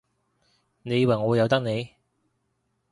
[0.81, 1.91] 你以為我會由得你？